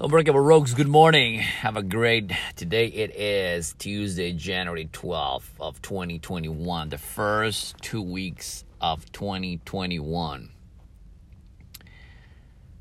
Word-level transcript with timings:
Unbreakable 0.00 0.40
Rogues, 0.40 0.74
good 0.74 0.88
morning. 0.88 1.38
Have 1.38 1.76
a 1.76 1.82
great 1.82 2.32
today. 2.56 2.88
It 2.88 3.14
is 3.14 3.76
Tuesday, 3.78 4.32
January 4.32 4.88
12th 4.92 5.50
of 5.60 5.80
2021, 5.82 6.88
the 6.88 6.98
first 6.98 7.76
two 7.80 8.02
weeks 8.02 8.64
of 8.80 9.10
2021. 9.12 10.50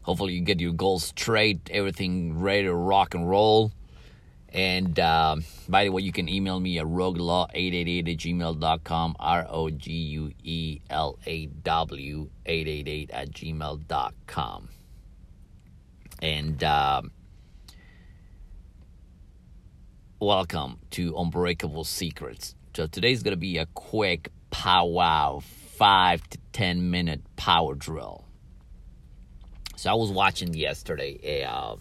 Hopefully, 0.02 0.34
you 0.34 0.42
get 0.42 0.60
your 0.60 0.74
goals 0.74 1.04
straight, 1.04 1.70
everything 1.72 2.40
ready 2.40 2.64
to 2.64 2.74
rock 2.74 3.14
and 3.14 3.30
roll. 3.30 3.72
And 4.50 5.00
uh, 5.00 5.36
by 5.70 5.84
the 5.84 5.92
way, 5.92 6.02
you 6.02 6.12
can 6.12 6.28
email 6.28 6.60
me 6.60 6.80
at 6.80 6.88
roguelaw888 6.88 8.12
at 8.12 8.18
gmail.com, 8.18 9.16
R 9.20 9.46
O 9.52 9.70
G 9.70 9.92
U 9.92 10.32
E 10.42 10.82
L 10.90 11.20
A 11.28 11.46
W 11.46 12.30
888 12.48 13.12
at 13.12 13.30
gmail.com. 13.30 14.70
And 16.24 16.64
uh, 16.64 17.02
welcome 20.22 20.80
to 20.92 21.14
Unbreakable 21.18 21.84
Secrets. 21.84 22.56
So 22.74 22.88
today's 22.88 23.24
to 23.24 23.36
be 23.36 23.58
a 23.58 23.66
quick 23.66 24.30
powwow, 24.50 25.42
five 25.42 26.26
to 26.30 26.38
10 26.54 26.90
minute 26.90 27.20
power 27.36 27.76
drill. 27.76 28.24
So 29.76 29.92
I 29.92 29.96
was 29.96 30.12
watching 30.12 30.54
yesterday 30.54 31.20
a. 31.24 31.44
Uh, 31.44 31.76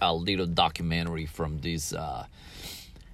a 0.00 0.14
little 0.14 0.46
documentary 0.46 1.26
from 1.26 1.58
this. 1.58 1.92
Uh, 1.92 2.24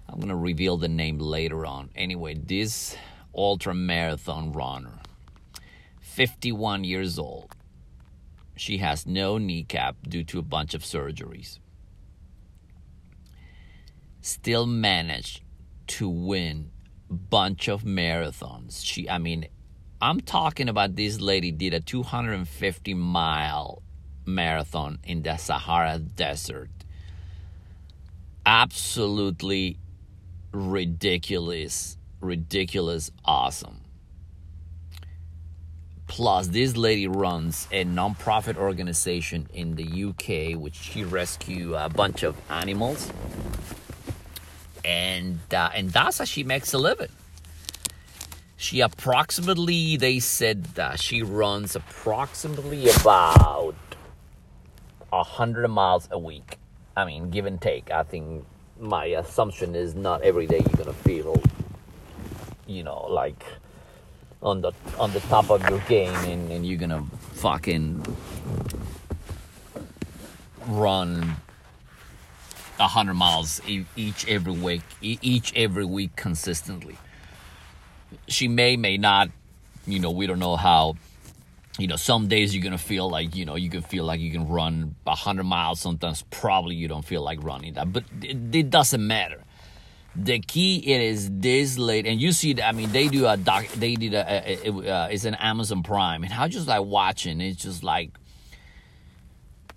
I'm 0.09 0.21
gonna 0.21 0.37
reveal 0.37 0.77
the 0.77 0.89
name 0.89 1.19
later 1.19 1.67
on. 1.67 1.91
Anyway, 1.97 2.35
this 2.35 2.97
ultra 3.35 3.75
marathon 3.75 4.53
runner, 4.53 4.99
51 6.01 6.85
years 6.85 7.19
old. 7.21 7.55
She 8.57 8.79
has 8.79 9.07
no 9.07 9.39
kneecap 9.39 9.97
due 10.09 10.25
to 10.25 10.39
a 10.39 10.43
bunch 10.43 10.75
of 10.75 10.83
surgeries. 10.83 11.59
Still 14.21 14.67
managed 14.67 15.43
to 15.89 16.09
win 16.09 16.71
bunch 17.11 17.69
of 17.69 17.83
marathons. 17.83 18.85
She, 18.85 19.09
I 19.09 19.19
mean, 19.19 19.47
I'm 20.01 20.21
talking 20.21 20.69
about 20.69 20.97
this 20.97 21.21
lady 21.21 21.53
did 21.53 21.75
a 21.75 21.81
250 21.81 22.95
mile 22.95 23.83
marathon 24.25 24.99
in 25.05 25.23
the 25.23 25.37
Sahara 25.37 25.99
Desert. 25.99 26.71
Absolutely 28.45 29.79
ridiculous, 30.53 31.97
ridiculous, 32.21 33.11
awesome. 33.25 33.81
Plus, 36.13 36.49
this 36.49 36.77
lady 36.77 37.09
runs 37.09 37.67
a 37.73 37.85
non-profit 37.85 38.59
organization 38.59 39.49
in 39.55 39.77
the 39.77 40.05
UK, 40.05 40.61
which 40.61 40.75
she 40.75 41.05
rescue 41.05 41.75
a 41.75 41.89
bunch 41.89 42.23
of 42.23 42.37
animals, 42.51 43.11
and 44.85 45.41
uh, 45.55 45.71
and 45.75 45.89
that's 45.89 46.19
how 46.19 46.27
she 46.27 46.45
makes 46.45 46.75
a 46.75 46.79
living. 46.79 47.09
She 48.59 48.81
approximately, 48.81 49.97
they 49.97 50.19
said 50.19 50.65
that 50.75 51.01
she 51.01 51.23
runs 51.23 51.75
approximately 51.75 52.91
about 52.91 53.75
100 55.09 55.67
miles 55.69 56.11
a 56.11 56.19
week. 56.19 56.59
I 56.95 57.07
mean, 57.07 57.31
give 57.31 57.47
and 57.47 57.59
take. 57.59 57.91
I 57.91 58.03
think 58.03 58.45
my 58.79 59.07
assumption 59.07 59.75
is 59.75 59.95
not 59.95 60.21
every 60.21 60.47
day 60.47 60.63
you're 60.77 60.85
to 60.85 60.93
feel, 60.93 61.43
you 62.67 62.83
know, 62.83 63.07
like 63.09 63.43
on 64.43 64.61
the 64.61 64.73
on 64.99 65.13
the 65.13 65.21
top 65.21 65.51
of 65.51 65.69
your 65.69 65.79
game 65.81 66.15
and, 66.25 66.51
and 66.51 66.67
you're 66.67 66.79
to 66.91 67.05
fucking 67.35 68.05
run 70.67 71.37
a 72.79 72.83
100 72.83 73.15
miles 73.15 73.61
each 73.67 74.27
every 74.29 74.53
week 74.53 74.83
each 75.01 75.53
every 75.55 75.85
week 75.85 76.17
consistently 76.17 76.99
she 78.27 78.49
may 78.49 78.77
may 78.77 78.97
not 78.97 79.31
you 79.87 80.01
know 80.01 80.11
we 80.11 80.27
don't 80.27 80.39
know 80.39 80.57
how 80.57 80.97
you 81.79 81.87
know, 81.87 81.97
some 81.97 82.29
days 82.29 82.55
you're 82.55 82.63
gonna 82.63 82.77
feel 82.77 83.09
like 83.09 83.35
you 83.35 83.45
know 83.45 83.57
you 83.57 83.71
can 83.71 83.83
feel 83.83 84.05
like 84.05 84.21
you 84.21 84.31
can 84.31 84.47
run 84.47 84.95
hundred 85.07 85.45
miles. 85.45 85.81
Sometimes 85.81 86.23
probably 86.31 86.75
you 86.75 86.87
don't 86.87 87.05
feel 87.05 87.23
like 87.23 87.43
running 87.43 87.75
that, 87.75 87.93
but 87.93 88.05
it, 88.21 88.55
it, 88.55 88.71
doesn't 88.71 89.07
matter. 89.07 89.43
The 90.15 90.41
key 90.41 90.77
it 90.93 91.01
is 91.01 91.31
this 91.33 91.79
late, 91.79 92.07
and 92.07 92.21
you 92.21 92.33
see, 92.33 92.61
I 92.61 92.73
mean, 92.73 92.93
they 92.93 93.09
do 93.09 93.27
a 93.27 93.37
doc. 93.37 93.67
They 93.69 93.95
did 93.95 94.13
a, 94.13 94.25
a, 94.29 94.69
a 94.69 94.95
uh, 94.95 95.09
it's 95.11 95.25
an 95.25 95.35
Amazon 95.37 95.83
Prime, 95.83 96.23
and 96.23 96.33
I 96.33 96.49
just 96.49 96.69
like 96.69 96.83
watching. 96.83 97.41
It's 97.41 97.63
just 97.63 97.83
like. 97.83 98.11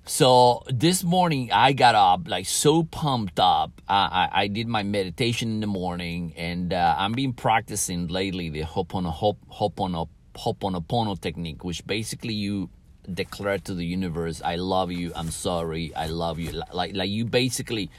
So 0.07 0.61
this 0.67 1.03
morning 1.03 1.51
I 1.51 1.73
got 1.73 1.95
up 1.95 2.27
like 2.27 2.45
so 2.45 2.83
pumped 2.83 3.39
up. 3.39 3.81
I, 3.87 4.29
I, 4.31 4.41
I 4.41 4.47
did 4.47 4.67
my 4.67 4.83
meditation 4.83 5.49
in 5.49 5.59
the 5.61 5.67
morning, 5.67 6.33
and 6.37 6.73
uh, 6.73 6.95
I'm 6.97 7.13
been 7.13 7.33
practicing 7.33 8.07
lately 8.07 8.49
the 8.49 8.61
Hopono 8.63 9.11
hop 9.11 9.37
Hopono 9.51 10.09
Ho'oponopono 10.35 11.19
technique, 11.19 11.63
which 11.63 11.85
basically 11.87 12.33
you 12.33 12.69
declare 13.11 13.57
to 13.59 13.73
the 13.73 13.85
universe, 13.85 14.41
"I 14.43 14.55
love 14.55 14.91
you. 14.91 15.11
I'm 15.15 15.31
sorry. 15.31 15.95
I 15.95 16.07
love 16.07 16.39
you." 16.39 16.61
Like 16.73 16.95
like 16.95 17.09
you 17.09 17.25
basically 17.25 17.89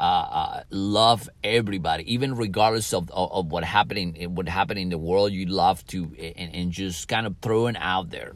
uh, 0.00 0.02
uh, 0.02 0.62
love 0.70 1.28
everybody, 1.44 2.10
even 2.14 2.34
regardless 2.34 2.94
of, 2.94 3.10
of, 3.10 3.32
of 3.32 3.52
what 3.52 3.64
happening 3.64 4.14
what 4.34 4.48
happened 4.48 4.78
in 4.78 4.88
the 4.88 4.96
world. 4.96 5.30
You 5.30 5.44
love 5.44 5.86
to 5.88 6.04
and, 6.18 6.54
and 6.54 6.72
just 6.72 7.06
kind 7.06 7.26
of 7.26 7.36
throwing 7.42 7.76
out 7.76 8.08
there. 8.08 8.32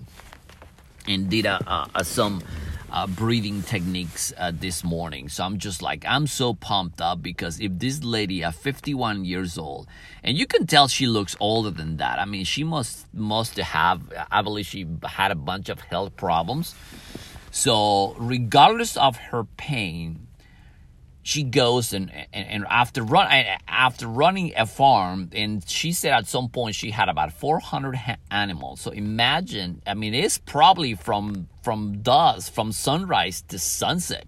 And 1.09 1.31
did 1.31 1.47
a 1.47 1.89
some 2.05 2.43
uh, 2.91 3.07
breathing 3.07 3.63
techniques 3.63 4.33
uh, 4.39 4.53
this 4.55 4.85
morning. 4.85 5.29
So 5.29 5.45
I'm 5.45 5.59
just 5.59 5.83
like, 5.83 6.05
I'm 6.07 6.27
so 6.27 6.55
pumped 6.55 7.01
up 7.01 7.23
because 7.23 7.61
if 7.61 7.73
this 7.79 8.05
lady 8.05 8.45
at 8.45 8.55
51 8.55 9.25
years 9.25 9.59
old, 9.59 9.89
and 10.23 10.39
you 10.39 10.47
can 10.47 10.67
tell 10.67 10.87
she 10.87 11.07
looks 11.07 11.35
older 11.41 11.71
than 11.71 11.97
that. 11.97 12.19
I 12.19 12.25
mean, 12.25 12.45
she 12.45 12.63
must 12.63 13.13
must 13.15 13.57
have. 13.57 14.01
I 14.31 14.43
believe 14.43 14.67
she 14.67 14.87
had 15.03 15.31
a 15.31 15.35
bunch 15.35 15.69
of 15.71 15.81
health 15.81 16.17
problems. 16.17 16.75
So 17.51 18.15
regardless 18.19 18.97
of 18.97 19.17
her 19.17 19.45
pain, 19.45 20.27
she 21.25 21.43
goes 21.43 21.95
and, 21.95 22.13
and, 22.35 22.47
and, 22.49 22.67
after 22.69 23.03
run 23.03 23.27
after 23.67 24.07
running 24.07 24.53
a 24.57 24.67
farm 24.67 25.31
and 25.33 25.67
she 25.67 25.91
said 25.91 26.13
at 26.13 26.27
some 26.27 26.51
point 26.51 26.75
she 26.75 26.91
had 26.91 27.09
about 27.09 27.33
400 27.33 27.97
ha- 27.97 28.17
animals. 28.31 28.83
So 28.83 28.91
imagine 28.91 29.83
i 29.87 29.95
mean 29.95 30.15
it's 30.15 30.39
probably 30.39 30.95
from 30.95 31.49
from 31.63 32.03
dusk 32.03 32.53
from 32.53 32.73
sunrise 32.73 33.43
to 33.49 33.59
sunset 33.59 34.27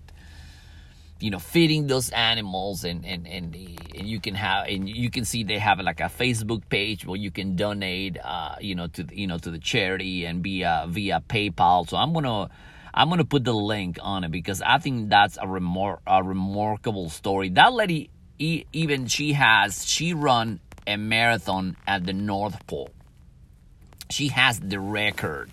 you 1.20 1.30
know 1.30 1.38
feeding 1.38 1.86
those 1.86 2.08
animals 2.10 2.84
and 2.84 3.04
and 3.04 3.26
and, 3.26 3.54
and 3.54 4.08
you 4.08 4.18
can 4.18 4.34
have 4.34 4.66
and 4.66 4.88
you 4.88 5.10
can 5.10 5.24
see 5.24 5.44
they 5.44 5.58
have 5.58 5.78
like 5.80 6.00
a 6.00 6.04
facebook 6.04 6.62
page 6.70 7.06
where 7.06 7.16
you 7.16 7.30
can 7.30 7.56
donate 7.56 8.18
uh 8.22 8.56
you 8.60 8.74
know 8.74 8.86
to 8.86 9.06
you 9.12 9.26
know 9.26 9.38
to 9.38 9.50
the 9.50 9.58
charity 9.58 10.24
and 10.24 10.42
via 10.42 10.86
via 10.88 11.22
paypal. 11.28 11.88
So 11.88 11.96
i'm 11.98 12.12
gonna 12.14 12.48
I'm 12.96 13.10
gonna 13.10 13.26
put 13.26 13.44
the 13.44 13.52
link 13.52 13.98
on 14.00 14.24
it 14.24 14.30
because 14.30 14.62
I 14.62 14.78
think 14.78 15.10
that's 15.10 15.36
a, 15.36 15.44
remor- 15.44 16.00
a 16.06 16.22
remarkable 16.22 17.10
story. 17.10 17.50
That 17.50 17.74
lady, 17.74 18.08
even 18.38 19.06
she 19.06 19.34
has, 19.34 19.86
she 19.86 20.14
run 20.14 20.60
a 20.86 20.96
marathon 20.96 21.76
at 21.86 22.06
the 22.06 22.14
North 22.14 22.66
Pole. 22.66 22.90
She 24.08 24.28
has 24.28 24.58
the 24.60 24.80
record 24.80 25.50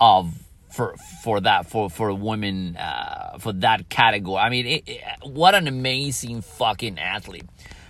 of 0.00 0.32
for 0.70 0.94
for 1.22 1.40
that 1.40 1.68
for 1.68 1.90
for 1.90 2.14
women 2.14 2.76
uh, 2.76 3.38
for 3.38 3.52
that 3.54 3.88
category. 3.88 4.38
I 4.38 4.48
mean, 4.48 4.66
it, 4.66 4.82
it, 4.86 5.02
what 5.22 5.54
an 5.54 5.66
amazing 5.66 6.42
fucking 6.42 6.98
athlete. 6.98 7.44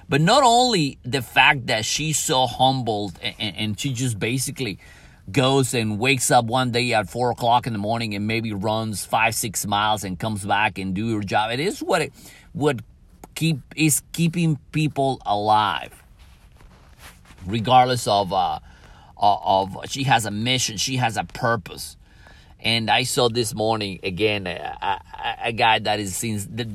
But 0.09 0.21
not 0.21 0.43
only 0.43 0.99
the 1.04 1.22
fact 1.22 1.66
that 1.66 1.84
she's 1.84 2.19
so 2.19 2.47
humbled 2.47 3.19
and, 3.22 3.56
and 3.56 3.81
she 3.81 3.93
just 3.93 4.19
basically 4.19 4.78
goes 5.31 5.75
and 5.75 5.99
wakes 5.99 6.31
up 6.31 6.47
one 6.47 6.72
day 6.72 6.93
at 6.93 7.09
four 7.09 7.31
o'clock 7.31 7.66
in 7.66 7.72
the 7.72 7.78
morning 7.78 8.15
and 8.15 8.27
maybe 8.27 8.53
runs 8.53 9.05
five 9.05 9.34
six 9.34 9.66
miles 9.66 10.05
and 10.05 10.19
comes 10.19 10.44
back 10.44 10.78
and 10.78 10.95
do 10.95 11.09
your 11.09 11.22
job. 11.22 11.51
It 11.53 11.60
is 11.60 11.80
what 11.80 12.03
it 12.03 12.13
would 12.54 12.83
keep 13.34 13.59
is 13.77 14.03
keeping 14.13 14.59
people 14.72 15.21
alive. 15.24 16.03
Regardless 17.47 18.07
of 18.07 18.33
uh 18.33 18.59
of 19.16 19.77
she 19.89 20.04
has 20.04 20.27
a 20.27 20.30
mission 20.30 20.77
she 20.77 20.97
has 20.97 21.16
a 21.16 21.25
purpose. 21.25 21.97
And 22.65 22.89
I 22.89 23.03
saw 23.03 23.28
this 23.28 23.54
morning 23.54 23.98
again 24.04 24.47
a, 24.47 24.78
a, 24.80 25.48
a, 25.48 25.53
guy 25.53 25.80
that 25.80 25.98
is 25.98 26.15
since 26.15 26.47
the 26.47 26.68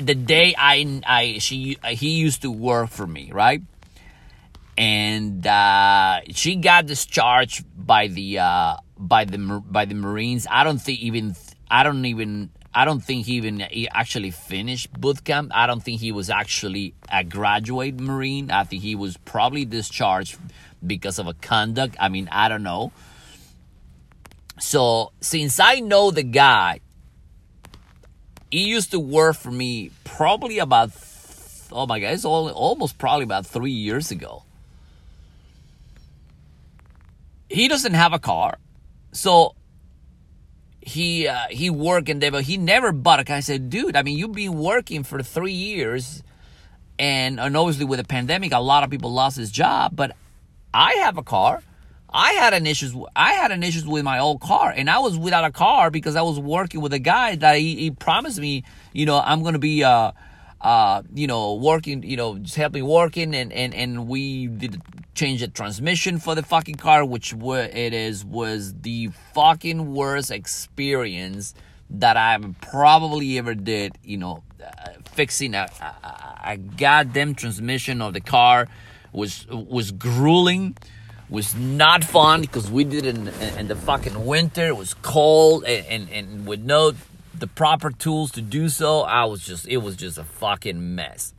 the 0.00 0.14
day 0.14 0.54
I 0.56 1.02
I 1.06 1.38
she 1.38 1.76
he 1.88 2.10
used 2.16 2.42
to 2.42 2.50
work 2.50 2.88
for 2.88 3.06
me 3.06 3.30
right 3.30 3.60
and 4.76 5.46
uh, 5.46 6.20
she 6.30 6.56
got 6.56 6.86
discharged 6.86 7.64
by 7.76 8.08
the 8.08 8.38
uh, 8.38 8.76
by 8.98 9.24
the 9.24 9.38
by 9.38 9.84
the 9.84 9.94
Marines. 9.94 10.46
I 10.50 10.64
don't 10.64 10.78
think 10.78 11.00
even 11.00 11.36
I 11.70 11.82
don't 11.82 12.04
even 12.04 12.50
I 12.74 12.84
don't 12.84 13.00
think 13.00 13.26
he 13.26 13.34
even 13.34 13.60
he 13.60 13.88
actually 13.88 14.32
finished 14.32 14.92
boot 14.92 15.22
camp. 15.24 15.52
I 15.54 15.66
don't 15.66 15.82
think 15.82 16.00
he 16.00 16.10
was 16.10 16.28
actually 16.28 16.94
a 17.10 17.22
graduate 17.22 18.00
Marine. 18.00 18.50
I 18.50 18.64
think 18.64 18.82
he 18.82 18.94
was 18.96 19.16
probably 19.16 19.64
discharged 19.64 20.38
because 20.84 21.18
of 21.18 21.26
a 21.28 21.34
conduct. 21.34 21.96
I 22.00 22.08
mean, 22.08 22.28
I 22.32 22.48
don't 22.48 22.64
know. 22.64 22.92
So 24.58 25.12
since 25.20 25.60
I 25.60 25.80
know 25.80 26.10
the 26.10 26.22
guy, 26.22 26.80
he 28.50 28.64
used 28.64 28.90
to 28.90 29.00
work 29.00 29.36
for 29.36 29.50
me 29.50 29.90
probably 30.04 30.58
about 30.58 30.90
oh 31.70 31.86
my 31.86 32.00
god, 32.00 32.12
it's 32.12 32.24
all, 32.24 32.48
almost 32.50 32.98
probably 32.98 33.24
about 33.24 33.46
three 33.46 33.72
years 33.72 34.10
ago. 34.10 34.42
He 37.54 37.68
doesn't 37.68 37.94
have 37.94 38.12
a 38.12 38.18
car, 38.18 38.58
so 39.12 39.54
he 40.80 41.28
uh, 41.28 41.46
he 41.50 41.70
worked 41.70 42.08
in 42.08 42.18
there, 42.18 42.32
but 42.32 42.42
he 42.42 42.56
never 42.56 42.90
bought 42.90 43.20
a 43.20 43.24
car. 43.24 43.36
I 43.36 43.40
said, 43.40 43.70
dude, 43.70 43.94
I 43.94 44.02
mean, 44.02 44.18
you've 44.18 44.32
been 44.32 44.58
working 44.58 45.04
for 45.04 45.22
three 45.22 45.52
years, 45.52 46.24
and 46.98 47.38
and 47.38 47.56
obviously 47.56 47.84
with 47.84 48.00
the 48.00 48.04
pandemic, 48.04 48.52
a 48.52 48.58
lot 48.58 48.82
of 48.82 48.90
people 48.90 49.12
lost 49.12 49.36
his 49.36 49.52
job. 49.52 49.94
But 49.94 50.16
I 50.74 50.94
have 51.04 51.16
a 51.16 51.22
car. 51.22 51.62
I 52.10 52.32
had 52.32 52.54
an 52.54 52.66
issues. 52.66 52.92
I 53.14 53.34
had 53.34 53.52
an 53.52 53.62
issues 53.62 53.86
with 53.86 54.02
my 54.02 54.18
old 54.18 54.40
car, 54.40 54.74
and 54.76 54.90
I 54.90 54.98
was 54.98 55.16
without 55.16 55.44
a 55.44 55.52
car 55.52 55.92
because 55.92 56.16
I 56.16 56.22
was 56.22 56.40
working 56.40 56.80
with 56.80 56.92
a 56.92 56.98
guy 56.98 57.36
that 57.36 57.56
he, 57.56 57.76
he 57.76 57.90
promised 57.92 58.40
me, 58.40 58.64
you 58.92 59.06
know, 59.06 59.22
I'm 59.24 59.44
gonna 59.44 59.60
be, 59.60 59.84
uh, 59.84 60.10
uh, 60.60 61.02
you 61.14 61.28
know, 61.28 61.54
working, 61.54 62.02
you 62.02 62.16
know, 62.16 62.36
just 62.36 62.56
help 62.56 62.72
me 62.72 62.82
working, 62.82 63.32
and 63.32 63.52
and 63.52 63.72
and 63.74 64.08
we 64.08 64.48
did 64.48 64.82
change 65.14 65.40
the 65.40 65.48
transmission 65.48 66.18
for 66.18 66.34
the 66.34 66.42
fucking 66.42 66.76
car, 66.76 67.04
which 67.04 67.32
it 67.32 67.92
is 67.94 68.24
was 68.24 68.74
the 68.82 69.10
fucking 69.34 69.94
worst 69.94 70.30
experience 70.30 71.54
that 71.90 72.16
I 72.16 72.38
probably 72.60 73.38
ever 73.38 73.54
did. 73.54 73.98
You 74.02 74.18
know, 74.18 74.42
uh, 74.64 74.90
fixing 75.12 75.54
a, 75.54 75.68
a, 75.80 76.52
a 76.52 76.56
goddamn 76.56 77.34
transmission 77.34 78.02
of 78.02 78.14
the 78.14 78.20
car 78.20 78.68
was 79.12 79.46
was 79.48 79.92
grueling 79.92 80.76
was 81.30 81.54
not 81.54 82.04
fun 82.04 82.42
because 82.42 82.70
we 82.70 82.84
did 82.84 83.06
it 83.06 83.16
in, 83.16 83.28
in, 83.58 83.68
the 83.68 83.74
fucking 83.74 84.26
winter. 84.26 84.66
It 84.66 84.76
was 84.76 84.94
cold 84.94 85.64
and, 85.64 85.86
and, 85.86 86.10
and 86.10 86.46
with 86.46 86.60
no 86.60 86.92
the 87.36 87.46
proper 87.46 87.90
tools 87.90 88.30
to 88.32 88.40
do 88.40 88.68
so. 88.68 89.00
I 89.00 89.24
was 89.24 89.44
just 89.44 89.66
it 89.68 89.78
was 89.78 89.96
just 89.96 90.18
a 90.18 90.24
fucking 90.24 90.94
mess. 90.94 91.33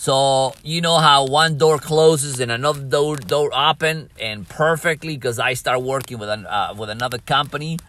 So 0.00 0.54
you 0.62 0.80
know 0.80 0.98
how 0.98 1.26
one 1.26 1.58
door 1.58 1.80
closes 1.80 2.38
and 2.38 2.52
another 2.52 2.82
door 2.82 3.16
door 3.16 3.50
open 3.52 4.10
and 4.20 4.48
perfectly 4.48 5.16
because 5.16 5.40
I 5.40 5.54
start 5.54 5.82
working 5.82 6.18
with 6.18 6.28
an 6.28 6.46
uh, 6.46 6.72
with 6.78 6.88
another 6.88 7.18
company 7.18 7.80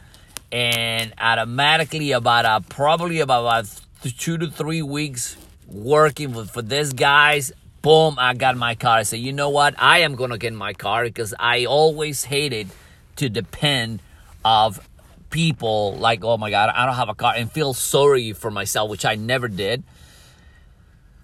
and 0.52 1.14
automatically 1.20 2.12
about 2.14 2.46
uh, 2.46 2.62
probably 2.62 3.20
about, 3.20 3.68
two 4.18 4.40
to 4.40 4.48
three 4.48 4.82
weeks 4.82 5.38
working 5.68 6.34
with 6.34 6.50
for 6.50 6.64
these 6.64 6.94
guys 6.94 7.52
boom, 7.84 8.16
I 8.18 8.34
got 8.34 8.58
my 8.58 8.74
car. 8.74 8.98
I 8.98 9.04
said, 9.04 9.20
you 9.20 9.32
know 9.32 9.52
what? 9.52 9.76
I 9.78 10.00
am 10.00 10.18
to 10.18 10.38
get 10.40 10.52
my 10.54 10.74
car 10.74 11.04
because 11.04 11.36
I 11.38 11.66
always 11.66 12.24
hated 12.24 12.70
to 13.18 13.30
depend 13.30 14.02
of 14.44 14.80
people 15.30 15.96
like, 15.98 16.24
oh 16.24 16.38
my 16.38 16.50
God, 16.50 16.72
I 16.74 16.88
don't 16.88 16.96
have 16.96 17.10
a 17.10 17.14
car 17.14 17.34
and 17.38 17.52
feel 17.52 17.76
sorry 17.76 18.34
for 18.34 18.50
myself, 18.50 18.90
which 18.90 19.06
I 19.06 19.14
never 19.14 19.48
did. 19.48 19.84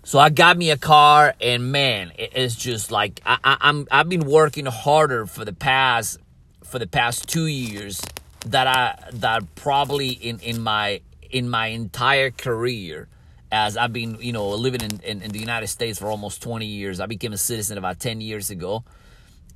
So 0.05 0.19
I 0.19 0.29
got 0.29 0.55
me 0.55 0.69
a 0.69 0.77
car 0.77 1.33
and 1.41 1.71
man, 1.71 2.11
it's 2.15 2.53
just 2.53 2.91
like, 2.91 3.21
I, 3.25 3.39
I, 3.43 3.57
I'm, 3.59 3.87
I've 3.89 4.07
been 4.07 4.27
working 4.27 4.67
harder 4.67 5.25
for 5.25 5.43
the 5.43 5.51
past, 5.51 6.19
for 6.63 6.77
the 6.77 6.85
past 6.85 7.27
two 7.27 7.47
years 7.47 8.03
that 8.45 8.67
I, 8.67 8.99
that 9.13 9.55
probably 9.55 10.09
in, 10.09 10.37
in 10.41 10.61
my, 10.61 11.01
in 11.31 11.49
my 11.49 11.67
entire 11.69 12.29
career 12.29 13.07
as 13.51 13.77
I've 13.77 13.93
been, 13.93 14.19
you 14.21 14.31
know, 14.31 14.47
living 14.49 14.81
in, 14.81 14.99
in, 14.99 15.23
in, 15.23 15.31
the 15.31 15.39
United 15.39 15.69
States 15.69 15.97
for 15.97 16.05
almost 16.05 16.39
20 16.43 16.67
years. 16.67 16.99
I 16.99 17.07
became 17.07 17.33
a 17.33 17.37
citizen 17.37 17.79
about 17.79 17.99
10 17.99 18.21
years 18.21 18.51
ago. 18.51 18.83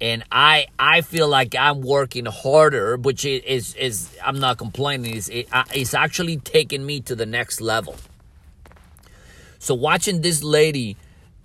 And 0.01 0.23
I 0.31 0.65
I 0.79 1.01
feel 1.01 1.27
like 1.27 1.53
I'm 1.55 1.81
working 1.81 2.25
harder, 2.25 2.97
which 2.97 3.25
is 3.25 3.75
is 3.75 4.09
I'm 4.23 4.39
not 4.39 4.57
complaining. 4.57 5.15
It's, 5.17 5.27
it, 5.27 5.49
it's 5.73 5.93
actually 5.93 6.37
taking 6.37 6.85
me 6.85 7.01
to 7.01 7.15
the 7.15 7.25
next 7.25 7.59
level. 7.61 7.97
So 9.59 9.75
watching 9.75 10.21
this 10.21 10.41
lady 10.41 10.95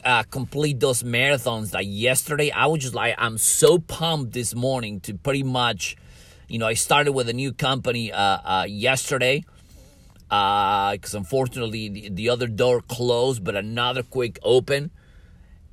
uh, 0.05 0.22
complete 0.22 0.78
those 0.78 1.02
marathons 1.02 1.75
like 1.75 1.88
yesterday, 1.90 2.52
I 2.52 2.66
was 2.66 2.81
just 2.81 2.94
like 2.94 3.16
I'm 3.19 3.38
so 3.38 3.78
pumped 3.78 4.32
this 4.32 4.55
morning 4.55 5.00
to 5.00 5.14
pretty 5.14 5.43
much, 5.43 5.96
you 6.49 6.61
know, 6.61 6.66
I 6.66 6.75
started 6.75 7.12
with 7.12 7.28
a 7.28 7.32
new 7.32 7.52
company 7.52 8.12
uh, 8.12 8.19
uh, 8.19 8.66
yesterday 8.69 9.44
because 10.28 11.14
uh, 11.14 11.19
unfortunately 11.19 11.88
the, 11.88 12.08
the, 12.08 12.28
other 12.31 12.46
door 12.46 12.81
closed, 12.82 13.43
but 13.43 13.56
another 13.56 14.02
quick 14.02 14.38
open, 14.43 14.90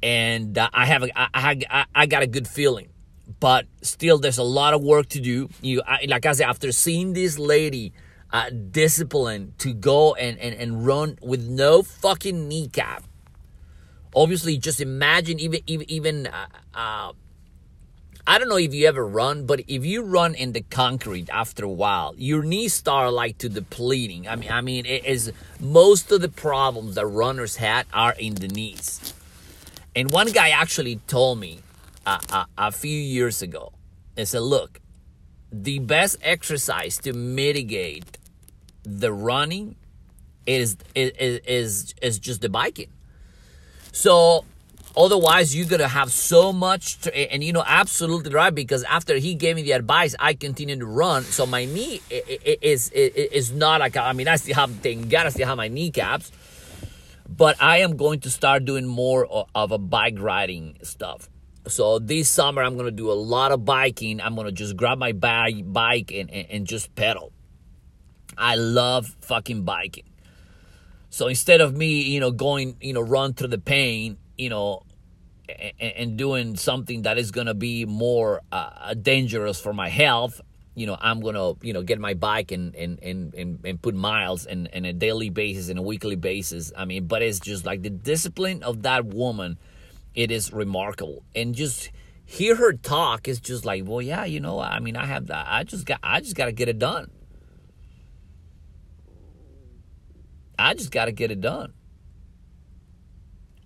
and 0.02 0.58
uh, 0.58 0.70
I 0.74 0.86
have 0.88 1.04
a, 1.04 1.10
I, 1.20 1.58
I, 1.70 1.86
I 1.94 2.06
got 2.08 2.24
a 2.24 2.28
good 2.28 2.48
feeling. 2.48 2.90
But 3.40 3.66
still, 3.82 4.18
there's 4.18 4.40
a 4.40 4.44
lot 4.44 4.74
of 4.74 4.84
work 4.84 5.10
to 5.10 5.22
do. 5.22 5.50
You 5.62 5.82
I, 5.88 6.06
like 6.08 6.26
I 6.26 6.34
said, 6.34 6.50
after 6.50 6.72
seeing 6.72 7.14
this 7.14 7.40
lady 7.40 7.94
uh, 8.34 8.50
disciplined 8.50 9.58
to 9.60 9.74
go 9.74 10.14
and, 10.16 10.40
and, 10.40 10.56
and 10.56 10.86
run 10.86 11.18
with 11.22 11.48
no 11.48 11.84
fucking 11.84 12.48
kneecap. 12.48 13.04
Obviously, 14.16 14.58
just 14.58 14.82
imagine 14.82 15.40
even 15.40 15.62
even 15.68 15.90
even 15.90 16.28
uh, 16.28 16.46
uh 16.74 17.14
I 18.28 18.38
don't 18.38 18.50
know 18.50 18.58
if 18.58 18.74
you 18.74 18.88
ever 18.88 19.06
run, 19.06 19.46
but 19.46 19.62
if 19.68 19.84
you 19.84 20.04
run 20.04 20.36
in 20.36 20.52
the 20.52 20.62
concrete 20.62 21.30
after 21.32 21.66
a 21.66 21.70
while, 21.70 22.14
your 22.18 22.44
knees 22.44 22.74
start 22.74 23.12
like 23.12 23.40
to 23.40 23.50
depleting. 23.50 24.28
I 24.28 24.36
mean, 24.36 24.52
I 24.52 24.62
mean, 24.62 24.86
it 24.86 25.06
is 25.06 25.34
most 25.60 26.12
of 26.12 26.22
the 26.22 26.30
problems 26.30 26.96
that 26.96 27.06
runners 27.08 27.56
had 27.56 27.88
are 27.92 28.14
in 28.14 28.36
the 28.36 28.48
knees. 28.48 29.14
And 29.96 30.12
one 30.12 30.32
guy 30.32 30.50
actually 30.50 30.98
told 31.08 31.40
me 31.40 31.62
uh, 32.06 32.20
uh, 32.32 32.46
a 32.58 32.72
few 32.72 32.98
years 32.98 33.42
ago, 33.42 33.74
he 34.16 34.26
said, 34.26 34.42
"Look, 34.44 34.80
the 35.52 35.80
best 35.80 36.18
exercise 36.22 36.98
to 37.00 37.14
mitigate 37.14 38.18
the 38.84 39.12
running 39.12 39.76
is 40.46 40.78
is 40.96 41.12
is, 41.46 41.96
is 42.02 42.20
just 42.20 42.42
the 42.42 42.50
biking." 42.50 42.90
So 43.92 44.46
Otherwise, 44.96 45.56
you're 45.56 45.68
gonna 45.68 45.88
have 45.88 46.12
so 46.12 46.52
much, 46.52 47.00
to, 47.02 47.32
and 47.32 47.42
you 47.42 47.54
know, 47.54 47.64
absolutely 47.66 48.34
right. 48.34 48.54
Because 48.54 48.84
after 48.84 49.16
he 49.18 49.36
gave 49.36 49.56
me 49.56 49.62
the 49.62 49.72
advice, 49.72 50.16
I 50.20 50.34
continued 50.34 50.80
to 50.80 50.86
run. 50.86 51.24
So 51.24 51.46
my 51.46 51.64
knee 51.64 52.02
is 52.10 52.92
is 52.92 53.52
not 53.52 53.80
like 53.80 53.96
I 53.96 54.12
mean, 54.12 54.28
I 54.28 54.36
still 54.36 54.56
have 54.56 54.72
thank 54.82 55.10
God 55.10 55.28
I 55.28 55.30
still 55.30 55.48
have 55.48 55.58
my 55.58 55.70
kneecaps, 55.70 56.32
but 57.30 57.56
I 57.62 57.78
am 57.78 57.96
going 57.96 58.20
to 58.22 58.30
start 58.30 58.66
doing 58.66 58.86
more 58.86 59.46
of 59.56 59.72
a 59.72 59.78
bike 59.78 60.18
riding 60.20 60.78
stuff. 60.84 61.30
So 61.68 62.00
this 62.00 62.28
summer, 62.28 62.62
I'm 62.62 62.76
gonna 62.76 62.92
do 62.92 63.12
a 63.12 63.14
lot 63.16 63.54
of 63.54 63.64
biking. 63.64 64.20
I'm 64.20 64.36
gonna 64.36 64.52
just 64.52 64.76
grab 64.76 64.98
my 64.98 65.14
bike, 65.14 65.72
bike 65.72 66.12
and, 66.12 66.30
and, 66.30 66.48
and 66.50 66.68
just 66.68 66.94
pedal. 66.96 67.32
I 68.42 68.56
love 68.56 69.16
fucking 69.22 69.64
biking. 69.64 70.10
So 71.12 71.28
instead 71.28 71.62
of 71.62 71.78
me, 71.78 72.02
you 72.02 72.20
know, 72.20 72.32
going, 72.32 72.76
you 72.82 72.94
know, 72.94 73.02
run 73.02 73.34
through 73.34 73.50
the 73.50 73.60
pain, 73.60 74.18
you 74.38 74.50
know, 74.50 74.82
and, 75.48 75.94
and 75.94 76.18
doing 76.18 76.56
something 76.56 77.04
that 77.04 77.20
is 77.20 77.30
to 77.48 77.54
be 77.54 77.86
more 77.86 78.42
uh, 78.52 78.96
dangerous 78.96 79.62
for 79.62 79.74
my 79.74 79.90
health, 79.90 80.42
you 80.74 80.88
know, 80.88 80.98
I'm 81.00 81.22
to, 81.36 81.58
you 81.62 81.74
know, 81.74 81.84
get 81.84 82.00
my 82.00 82.16
bike 82.16 82.52
and, 82.52 82.74
and, 82.76 82.98
and, 83.04 83.36
and, 83.36 83.60
and 83.64 83.82
put 83.82 83.94
miles 83.94 84.48
in, 84.48 84.68
in 84.68 84.86
a 84.86 84.94
daily 84.94 85.30
basis 85.30 85.70
and 85.70 85.78
a 85.78 85.82
weekly 85.84 86.16
basis. 86.16 86.72
I 86.76 86.86
mean, 86.86 87.06
but 87.06 87.22
it's 87.22 87.40
just 87.40 87.66
like 87.66 87.84
the 87.84 87.90
discipline 87.90 88.64
of 88.64 88.84
that 88.84 89.06
woman, 89.06 89.60
it 90.16 90.32
is 90.32 90.52
remarkable. 90.52 91.24
And 91.36 91.54
just 91.54 91.92
hear 92.26 92.56
her 92.56 92.74
talk 92.74 93.28
is 93.28 93.40
just 93.40 93.66
like, 93.66 93.84
well, 93.86 94.02
yeah, 94.02 94.26
you 94.26 94.40
know, 94.40 94.60
I 94.60 94.80
mean, 94.80 94.96
I 94.96 95.06
have 95.06 95.28
that. 95.28 95.46
I 95.48 95.64
just 95.64 95.86
got, 95.86 96.00
I 96.02 96.22
just 96.22 96.36
got 96.36 96.46
to 96.46 96.54
get 96.54 96.70
it 96.70 96.80
done. 96.80 97.12
I 100.58 100.74
just 100.74 100.92
got 100.92 101.06
to 101.06 101.12
get 101.12 101.32
it 101.32 101.42
done. 101.42 101.74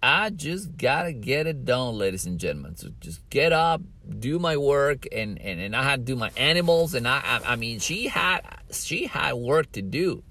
I 0.08 0.30
just 0.30 0.78
gotta 0.78 1.14
get 1.14 1.48
it 1.48 1.66
done, 1.66 1.98
ladies 1.98 2.28
and 2.28 2.40
gentlemen. 2.40 2.76
So 2.76 2.90
just 3.00 3.28
get 3.32 3.52
up, 3.52 3.82
do 4.20 4.38
my 4.38 4.56
work, 4.56 5.08
and 5.12 5.42
and, 5.42 5.60
and 5.60 5.76
I 5.76 5.82
had 5.82 6.06
to 6.06 6.14
do 6.14 6.16
my 6.16 6.30
animals, 6.38 6.94
and 6.94 7.08
I, 7.08 7.22
I 7.26 7.54
I 7.54 7.56
mean 7.56 7.80
she 7.80 8.08
had 8.08 8.42
she 8.72 9.08
had 9.08 9.34
work 9.34 9.72
to 9.72 9.82
do. 9.82 10.22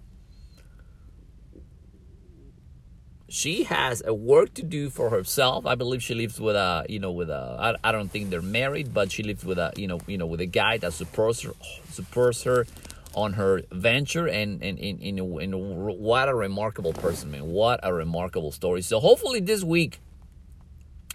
She 3.28 3.64
has 3.64 4.00
a 4.06 4.14
work 4.14 4.54
to 4.54 4.62
do 4.62 4.90
for 4.90 5.11
herself. 5.11 5.66
I 5.66 5.75
believe 5.75 6.04
she 6.04 6.14
lives 6.14 6.40
with 6.40 6.54
a 6.54 6.87
you 6.88 7.00
know 7.00 7.11
with 7.11 7.28
a 7.28 7.56
I, 7.82 7.88
I 7.88 7.90
don't 7.90 8.08
think 8.08 8.30
they're 8.30 8.42
married, 8.42 8.94
but 8.94 9.11
she 9.11 9.25
lives 9.25 9.44
with 9.44 9.58
a 9.58 9.73
you 9.76 9.88
know 9.88 9.99
you 10.06 10.18
know 10.18 10.26
with 10.26 10.40
a 10.40 10.46
guy 10.46 10.78
that 10.78 10.92
supports 10.92 11.42
her 11.42 11.50
supports 11.90 12.44
her 12.44 12.64
on 13.14 13.35
her 13.35 13.62
venture 13.73 14.26
and 14.26 14.62
and 14.62 14.78
in 14.78 15.18
in, 15.18 15.52
what 15.52 16.28
a 16.28 16.35
remarkable 16.35 16.92
person 16.92 17.30
man. 17.30 17.47
What 17.47 17.80
a 17.83 17.92
remarkable 17.92 18.52
story. 18.52 18.83
So 18.83 19.00
hopefully 19.00 19.40
this 19.40 19.62
week 19.62 20.00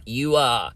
you 0.05 0.35
uh 0.35 0.71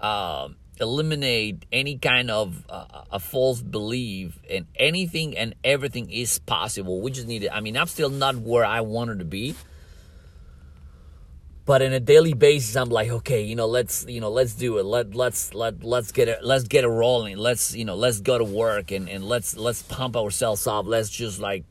uh 0.00 0.48
eliminate 0.80 1.66
any 1.70 1.98
kind 1.98 2.30
of 2.30 2.64
uh, 2.68 3.04
a 3.12 3.20
false 3.20 3.60
belief 3.60 4.38
and 4.50 4.66
anything 4.74 5.36
and 5.36 5.54
everything 5.62 6.10
is 6.10 6.38
possible. 6.40 7.00
We 7.00 7.10
just 7.10 7.28
need 7.28 7.44
it. 7.44 7.50
I 7.52 7.60
mean 7.60 7.76
i'm 7.76 7.86
still 7.86 8.10
not 8.10 8.36
where 8.36 8.64
i 8.64 8.80
wanted 8.80 9.18
to 9.18 9.24
be 9.24 9.54
but 11.64 11.82
in 11.82 11.92
a 11.92 12.00
daily 12.00 12.34
basis 12.34 12.76
i'm 12.76 12.90
like 12.90 13.10
okay 13.10 13.42
you 13.42 13.54
know 13.54 13.66
let's 13.66 14.04
you 14.08 14.20
know 14.20 14.30
let's 14.30 14.54
do 14.54 14.78
it 14.78 14.84
let 14.84 15.14
let's 15.14 15.54
let 15.54 15.82
let's 15.84 16.12
get 16.12 16.28
it 16.28 16.42
let's 16.42 16.64
get 16.64 16.84
it 16.84 16.88
rolling 16.88 17.36
let's 17.36 17.74
you 17.74 17.84
know 17.84 17.94
let's 17.94 18.20
go 18.20 18.38
to 18.38 18.44
work 18.44 18.90
and 18.90 19.08
and 19.08 19.24
let's 19.24 19.56
let's 19.56 19.82
pump 19.82 20.16
ourselves 20.16 20.66
up 20.66 20.86
let's 20.86 21.10
just 21.10 21.40
like 21.40 21.64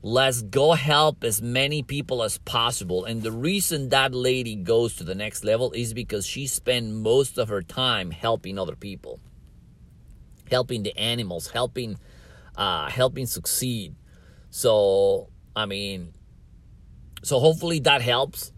Let's 0.00 0.42
go 0.42 0.74
help 0.74 1.24
as 1.24 1.42
many 1.42 1.82
people 1.82 2.22
as 2.22 2.38
possible. 2.38 3.04
And 3.04 3.20
the 3.20 3.32
reason 3.32 3.88
that 3.88 4.14
lady 4.14 4.54
goes 4.54 4.94
to 4.96 5.04
the 5.04 5.14
next 5.14 5.42
level 5.42 5.72
is 5.72 5.92
because 5.92 6.24
she 6.24 6.46
spent 6.46 6.92
most 6.92 7.36
of 7.36 7.48
her 7.48 7.62
time 7.62 8.12
helping 8.12 8.60
other 8.60 8.76
people, 8.76 9.18
helping 10.48 10.84
the 10.84 10.96
animals, 10.96 11.50
helping, 11.50 11.98
uh, 12.56 12.88
helping 12.88 13.26
succeed. 13.26 13.96
So 14.50 15.30
I 15.56 15.66
mean, 15.66 16.12
so 17.24 17.40
hopefully 17.40 17.80
that 17.80 18.00
helps. 18.00 18.52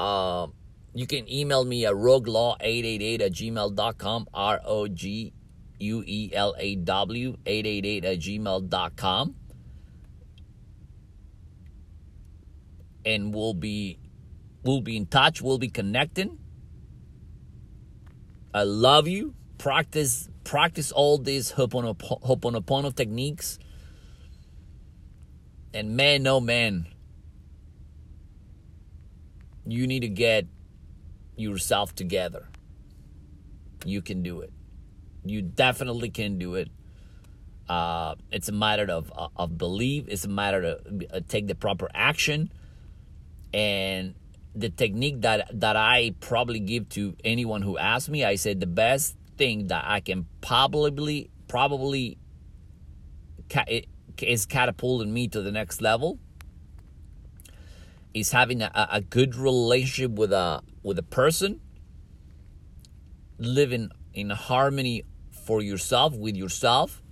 Uh, 0.00 0.46
you 0.94 1.06
can 1.06 1.30
email 1.30 1.62
me 1.62 1.84
at 1.84 1.92
roguelaw888 1.92 3.20
at 3.20 3.32
gmail.com, 3.32 4.28
R 4.32 4.60
O 4.64 4.88
G 4.88 5.34
U 5.78 6.02
E 6.06 6.30
L 6.32 6.54
A 6.58 6.76
W 6.76 7.36
888 7.44 8.04
at 8.06 8.18
gmail.com. 8.18 9.34
And 13.04 13.34
we'll 13.34 13.52
be 13.52 13.98
we'll 14.62 14.80
be 14.80 14.96
in 14.96 15.04
touch, 15.04 15.42
we'll 15.42 15.58
be 15.58 15.68
connecting. 15.68 16.38
I 18.54 18.62
love 18.62 19.06
you. 19.06 19.34
Practice 19.58 20.30
practice 20.44 20.92
all 20.92 21.18
these 21.18 21.52
Ho'oponopono 21.52 22.94
techniques. 22.94 23.58
And 25.74 25.94
man, 25.94 26.22
no 26.22 26.40
man, 26.40 26.86
you 29.72 29.86
need 29.86 30.00
to 30.00 30.08
get 30.08 30.46
yourself 31.36 31.94
together. 31.94 32.48
You 33.84 34.02
can 34.02 34.22
do 34.22 34.40
it. 34.40 34.52
You 35.24 35.42
definitely 35.42 36.10
can 36.10 36.38
do 36.38 36.54
it. 36.54 36.68
Uh, 37.68 38.16
it's 38.32 38.48
a 38.48 38.52
matter 38.52 38.90
of 38.90 39.12
of 39.36 39.56
belief. 39.56 40.04
It's 40.08 40.24
a 40.24 40.28
matter 40.28 40.60
to 40.62 41.16
uh, 41.16 41.20
take 41.28 41.46
the 41.46 41.54
proper 41.54 41.88
action, 41.94 42.50
and 43.54 44.14
the 44.54 44.70
technique 44.70 45.20
that 45.20 45.48
that 45.60 45.76
I 45.76 46.14
probably 46.20 46.58
give 46.58 46.88
to 46.90 47.16
anyone 47.24 47.62
who 47.62 47.78
asks 47.78 48.08
me, 48.08 48.24
I 48.24 48.34
said 48.34 48.60
the 48.60 48.66
best 48.66 49.16
thing 49.36 49.68
that 49.68 49.84
I 49.86 50.00
can 50.00 50.26
probably 50.40 51.30
probably 51.46 52.18
is 54.18 54.46
catapulting 54.46 55.12
me 55.12 55.28
to 55.28 55.42
the 55.42 55.52
next 55.52 55.80
level 55.80 56.18
is 58.14 58.32
having 58.32 58.62
a, 58.62 58.88
a 58.90 59.00
good 59.00 59.36
relationship 59.36 60.12
with 60.12 60.32
a 60.32 60.62
with 60.82 60.98
a 60.98 61.02
person 61.02 61.60
living 63.38 63.90
in 64.12 64.30
harmony 64.30 65.04
for 65.46 65.62
yourself 65.62 66.14
with 66.14 66.36
yourself 66.36 67.02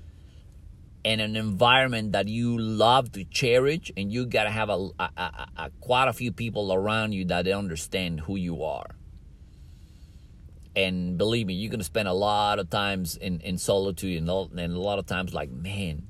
and 1.04 1.20
an 1.20 1.36
environment 1.36 2.12
that 2.12 2.28
you 2.28 2.58
love 2.58 3.12
to 3.12 3.24
cherish 3.24 3.90
and 3.96 4.12
you 4.12 4.26
got 4.26 4.44
to 4.44 4.50
have 4.50 4.68
a, 4.68 4.88
a, 4.98 5.10
a, 5.16 5.48
a, 5.56 5.70
quite 5.80 6.08
a 6.08 6.12
few 6.12 6.32
people 6.32 6.72
around 6.72 7.12
you 7.12 7.24
that 7.24 7.48
understand 7.48 8.20
who 8.20 8.36
you 8.36 8.62
are. 8.64 8.90
And 10.76 11.16
believe 11.16 11.46
me 11.46 11.54
you're 11.54 11.70
to 11.76 11.84
spend 11.84 12.08
a 12.08 12.12
lot 12.12 12.58
of 12.58 12.68
times 12.68 13.16
in, 13.16 13.40
in 13.40 13.58
solitude 13.58 14.18
and, 14.18 14.28
and 14.58 14.72
a 14.72 14.80
lot 14.80 14.98
of 14.98 15.06
times 15.06 15.32
like 15.32 15.50
man 15.50 16.06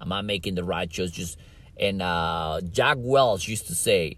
am 0.00 0.12
i 0.12 0.22
making 0.22 0.54
the 0.54 0.64
right 0.64 0.88
choice? 0.88 1.10
Just 1.10 1.38
and 1.78 2.02
uh, 2.02 2.60
jack 2.70 2.96
welch 3.00 3.48
used 3.48 3.66
to 3.66 3.74
say 3.74 4.16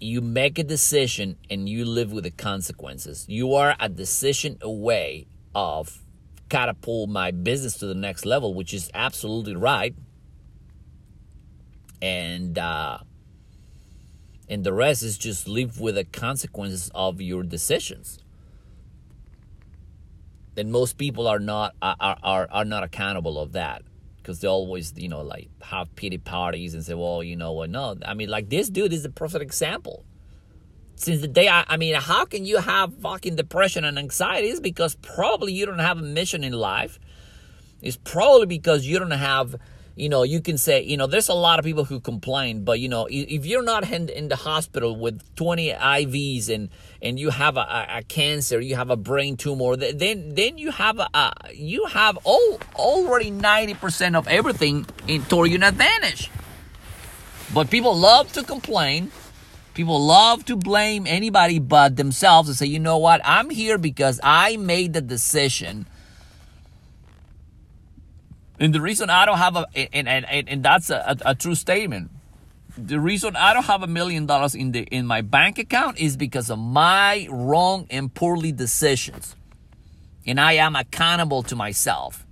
you 0.00 0.22
make 0.22 0.58
a 0.58 0.64
decision 0.64 1.36
and 1.50 1.68
you 1.68 1.84
live 1.84 2.10
with 2.10 2.24
the 2.24 2.30
consequences. 2.30 3.26
You 3.28 3.54
are 3.54 3.76
a 3.78 3.88
decision 3.88 4.56
away 4.62 5.26
of 5.54 6.02
catapult 6.48 7.10
my 7.10 7.30
business 7.30 7.76
to 7.78 7.86
the 7.86 7.94
next 7.94 8.24
level, 8.24 8.54
which 8.54 8.72
is 8.72 8.90
absolutely 8.94 9.56
right. 9.56 9.94
And 12.00 12.58
uh, 12.58 12.98
and 14.48 14.64
the 14.64 14.72
rest 14.72 15.02
is 15.02 15.18
just 15.18 15.46
live 15.46 15.78
with 15.78 15.96
the 15.96 16.04
consequences 16.04 16.90
of 16.94 17.20
your 17.20 17.42
decisions. 17.42 18.18
And 20.56 20.72
most 20.72 20.96
people 20.96 21.28
are 21.28 21.38
not 21.38 21.74
are 21.82 22.16
are, 22.22 22.48
are 22.50 22.64
not 22.64 22.84
accountable 22.84 23.38
of 23.38 23.52
that 23.52 23.82
because 24.30 24.40
they 24.40 24.48
always, 24.48 24.94
you 24.96 25.08
know, 25.08 25.22
like 25.22 25.48
have 25.60 25.92
pity 25.96 26.16
parties 26.16 26.72
and 26.74 26.84
say, 26.84 26.94
well, 26.94 27.20
you 27.20 27.34
know 27.34 27.52
what? 27.52 27.68
No, 27.68 27.96
I 28.06 28.14
mean, 28.14 28.28
like 28.28 28.48
this 28.48 28.70
dude 28.70 28.92
is 28.92 29.04
a 29.04 29.10
perfect 29.10 29.42
example. 29.42 30.04
Since 30.94 31.20
the 31.20 31.26
day, 31.26 31.48
I, 31.48 31.64
I 31.66 31.76
mean, 31.76 31.94
how 31.94 32.26
can 32.26 32.44
you 32.46 32.58
have 32.58 32.94
fucking 32.98 33.34
depression 33.34 33.84
and 33.84 33.98
anxiety? 33.98 34.48
Is 34.48 34.60
because 34.60 34.94
probably 34.94 35.52
you 35.52 35.66
don't 35.66 35.80
have 35.80 35.98
a 35.98 36.02
mission 36.02 36.44
in 36.44 36.52
life. 36.52 37.00
It's 37.82 37.96
probably 37.96 38.46
because 38.46 38.86
you 38.86 39.00
don't 39.00 39.10
have 39.10 39.56
you 40.00 40.08
know, 40.08 40.22
you 40.22 40.40
can 40.40 40.56
say, 40.56 40.82
you 40.82 40.96
know, 40.96 41.06
there's 41.06 41.28
a 41.28 41.34
lot 41.34 41.58
of 41.58 41.64
people 41.64 41.84
who 41.84 42.00
complain, 42.00 42.64
but 42.64 42.80
you 42.80 42.88
know, 42.88 43.06
if 43.10 43.44
you're 43.44 43.62
not 43.62 43.90
in, 43.90 44.08
in 44.08 44.28
the 44.28 44.36
hospital 44.36 44.96
with 44.96 45.22
20 45.36 45.72
IVs 45.72 46.48
and 46.48 46.70
and 47.02 47.18
you 47.18 47.28
have 47.30 47.56
a, 47.58 47.86
a, 47.96 48.02
cancer, 48.02 48.60
you 48.60 48.76
have 48.76 48.88
a 48.90 48.96
brain 48.96 49.36
tumor, 49.36 49.76
then 49.76 50.34
then 50.34 50.56
you 50.56 50.70
have 50.70 50.98
a, 50.98 51.08
a 51.12 51.32
you 51.52 51.84
have 51.86 52.18
all 52.24 52.58
already 52.76 53.30
90% 53.30 54.16
of 54.16 54.26
everything 54.26 54.86
in 55.06 55.22
toward 55.24 55.50
your 55.50 55.62
advantage. 55.62 56.30
But 57.52 57.68
people 57.68 57.94
love 57.94 58.32
to 58.32 58.42
complain. 58.42 59.10
People 59.74 60.00
love 60.04 60.46
to 60.46 60.56
blame 60.56 61.06
anybody 61.06 61.58
but 61.58 61.96
themselves 61.96 62.48
and 62.48 62.56
say, 62.56 62.66
you 62.66 62.78
know 62.78 62.96
what, 62.96 63.20
I'm 63.22 63.50
here 63.50 63.76
because 63.76 64.18
I 64.22 64.56
made 64.56 64.94
the 64.94 65.00
decision 65.02 65.86
and 68.60 68.74
the 68.74 68.80
reason 68.80 69.08
I 69.08 69.24
don't 69.24 69.38
have 69.38 69.56
a, 69.56 69.66
and, 69.74 70.06
and, 70.06 70.26
and, 70.28 70.48
and 70.48 70.62
that's 70.62 70.90
a, 70.90 71.16
a, 71.24 71.30
a 71.30 71.34
true 71.34 71.54
statement. 71.54 72.10
The 72.76 73.00
reason 73.00 73.34
I 73.34 73.54
don't 73.54 73.64
have 73.64 73.82
a 73.82 73.86
million 73.86 74.26
dollars 74.26 74.54
in 74.54 74.72
the 74.72 74.82
in 74.82 75.06
my 75.06 75.22
bank 75.22 75.58
account 75.58 75.98
is 75.98 76.16
because 76.16 76.50
of 76.50 76.58
my 76.58 77.26
wrong 77.30 77.86
and 77.90 78.12
poorly 78.14 78.52
decisions. 78.52 79.34
And 80.26 80.38
I 80.38 80.52
am 80.52 80.76
accountable 80.76 81.42
to 81.44 81.56
myself. 81.56 82.26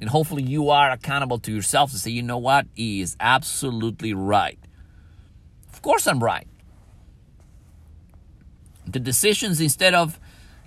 And 0.00 0.08
hopefully 0.08 0.42
you 0.42 0.70
are 0.70 0.90
accountable 0.90 1.38
to 1.40 1.52
yourself 1.52 1.90
to 1.92 1.98
say, 1.98 2.10
you 2.10 2.22
know 2.22 2.38
what? 2.38 2.66
He 2.74 3.00
is 3.00 3.16
absolutely 3.20 4.14
right. 4.14 4.58
Of 5.72 5.82
course 5.82 6.06
I'm 6.06 6.22
right. 6.22 6.46
The 8.86 9.00
decisions 9.00 9.60
instead 9.60 9.94
of 9.94 10.18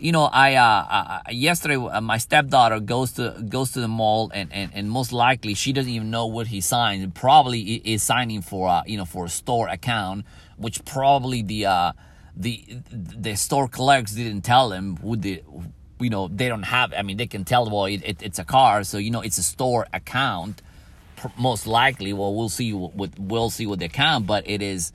you 0.01 0.11
know, 0.11 0.23
I 0.23 0.55
uh, 0.55 1.21
yesterday 1.29 1.75
uh, 1.75 2.01
my 2.01 2.17
stepdaughter 2.17 2.79
goes 2.79 3.11
to 3.13 3.35
goes 3.47 3.71
to 3.73 3.81
the 3.81 3.87
mall 3.87 4.31
and, 4.33 4.51
and, 4.51 4.71
and 4.73 4.89
most 4.89 5.13
likely 5.13 5.53
she 5.53 5.71
doesn't 5.73 5.91
even 5.91 6.09
know 6.09 6.25
what 6.25 6.47
he 6.47 6.59
signed. 6.59 7.13
Probably 7.13 7.61
is 7.75 8.01
signing 8.01 8.41
for 8.41 8.67
uh, 8.67 8.81
you 8.87 8.97
know 8.97 9.05
for 9.05 9.25
a 9.25 9.29
store 9.29 9.67
account, 9.67 10.25
which 10.57 10.83
probably 10.85 11.43
the 11.43 11.67
uh, 11.67 11.91
the 12.35 12.65
the 12.91 13.35
store 13.35 13.67
clerks 13.67 14.13
didn't 14.13 14.41
tell 14.41 14.71
him 14.71 14.97
who 14.97 15.15
the 15.15 15.43
you 15.99 16.09
know 16.09 16.27
they 16.27 16.47
don't 16.47 16.63
have. 16.63 16.93
I 16.97 17.03
mean 17.03 17.17
they 17.17 17.27
can 17.27 17.45
tell 17.45 17.69
well 17.69 17.85
it, 17.85 18.01
it, 18.03 18.23
it's 18.23 18.39
a 18.39 18.45
car, 18.45 18.83
so 18.83 18.97
you 18.97 19.11
know 19.11 19.21
it's 19.21 19.37
a 19.37 19.43
store 19.43 19.85
account. 19.93 20.63
Most 21.37 21.67
likely, 21.67 22.11
well 22.11 22.33
we'll 22.33 22.49
see 22.49 22.73
what 22.73 23.19
we'll 23.19 23.51
see 23.51 23.67
with 23.67 23.79
the 23.79 23.85
account, 23.85 24.25
but 24.25 24.49
it 24.49 24.63
is. 24.63 24.91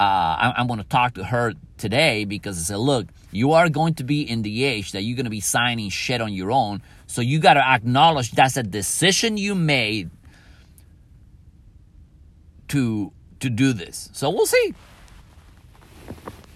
Uh, 0.00 0.36
I'm, 0.40 0.52
I'm 0.56 0.66
going 0.66 0.78
to 0.78 0.88
talk 0.88 1.14
to 1.14 1.24
her 1.24 1.52
today 1.76 2.24
because 2.24 2.58
I 2.58 2.62
said, 2.62 2.78
look, 2.78 3.08
you 3.32 3.52
are 3.52 3.68
going 3.68 3.92
to 3.96 4.04
be 4.04 4.22
in 4.22 4.40
the 4.40 4.64
age 4.64 4.92
that 4.92 5.02
you're 5.02 5.14
going 5.14 5.24
to 5.24 5.30
be 5.30 5.40
signing 5.40 5.90
shit 5.90 6.22
on 6.22 6.32
your 6.32 6.50
own. 6.50 6.80
So 7.06 7.20
you 7.20 7.38
got 7.38 7.54
to 7.54 7.68
acknowledge 7.68 8.30
that's 8.30 8.56
a 8.56 8.62
decision 8.62 9.36
you 9.36 9.54
made 9.54 10.08
to 12.68 13.12
to 13.40 13.50
do 13.50 13.74
this. 13.74 14.08
So 14.12 14.30
we'll 14.30 14.46
see. 14.46 14.74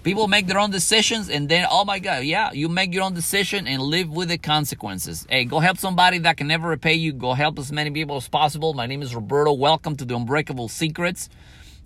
People 0.04 0.28
make 0.28 0.46
their 0.46 0.58
own 0.58 0.70
decisions 0.70 1.28
and 1.28 1.46
then 1.46 1.66
oh 1.70 1.84
my 1.84 1.98
god, 1.98 2.24
yeah, 2.24 2.50
you 2.52 2.70
make 2.70 2.94
your 2.94 3.02
own 3.02 3.12
decision 3.12 3.66
and 3.66 3.82
live 3.82 4.08
with 4.08 4.28
the 4.28 4.38
consequences. 4.38 5.26
Hey, 5.28 5.44
go 5.44 5.60
help 5.60 5.76
somebody 5.76 6.18
that 6.20 6.38
can 6.38 6.46
never 6.46 6.68
repay 6.68 6.94
you. 6.94 7.12
Go 7.12 7.34
help 7.34 7.58
as 7.58 7.70
many 7.70 7.90
people 7.90 8.16
as 8.16 8.26
possible. 8.26 8.72
My 8.72 8.86
name 8.86 9.02
is 9.02 9.14
Roberto. 9.14 9.52
Welcome 9.52 9.96
to 9.96 10.06
the 10.06 10.16
Unbreakable 10.16 10.68
Secrets. 10.68 11.28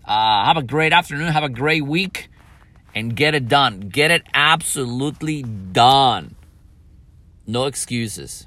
Uh, 0.08 0.46
have 0.46 0.56
a 0.56 0.62
great 0.62 0.94
afternoon. 0.94 1.28
Have 1.28 1.44
a 1.44 1.50
great 1.50 1.84
week 1.84 2.30
and 2.94 3.14
get 3.14 3.34
it 3.34 3.46
done. 3.46 3.80
Get 3.80 4.10
it 4.10 4.22
absolutely 4.32 5.42
done. 5.42 6.34
No 7.46 7.66
excuses. 7.66 8.46